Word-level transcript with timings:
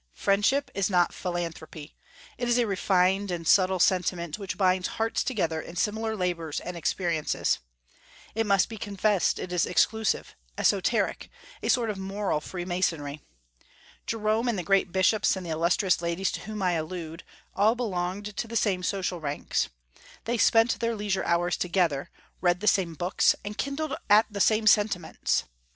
Friendship 0.15 0.71
is 0.73 0.89
not 0.89 1.13
philanthropy: 1.13 1.95
it 2.39 2.47
is 2.49 2.57
a 2.57 2.65
refined 2.65 3.29
and 3.29 3.47
subtile 3.47 3.77
sentiment 3.77 4.39
which 4.39 4.57
binds 4.57 4.87
hearts 4.97 5.23
together 5.23 5.61
in 5.61 5.75
similar 5.75 6.15
labors 6.15 6.59
and 6.59 6.75
experiences. 6.75 7.59
It 8.33 8.47
must 8.47 8.67
be 8.67 8.79
confessed 8.79 9.37
it 9.37 9.53
is 9.53 9.67
exclusive, 9.67 10.35
esoteric, 10.57 11.29
a 11.61 11.69
sort 11.69 11.91
of 11.91 11.99
moral 11.99 12.41
freemasonry. 12.41 13.21
Jerome, 14.07 14.47
and 14.47 14.57
the 14.57 14.63
great 14.63 14.91
bishops, 14.91 15.35
and 15.35 15.45
the 15.45 15.51
illustrious 15.51 16.01
ladies 16.01 16.31
to 16.31 16.39
whom 16.45 16.63
I 16.63 16.71
allude, 16.71 17.21
all 17.55 17.75
belonged 17.75 18.35
to 18.37 18.47
the 18.47 18.55
same 18.55 18.81
social 18.81 19.19
ranks. 19.19 19.69
They 20.25 20.39
spent 20.39 20.79
their 20.79 20.95
leisure 20.95 21.23
hours 21.25 21.57
together, 21.57 22.09
read 22.41 22.59
the 22.59 22.65
same 22.67 22.95
books, 22.95 23.35
and 23.45 23.55
kindled 23.55 23.95
at 24.09 24.25
the 24.31 24.41
same 24.41 24.65
sentiments. 24.65 25.43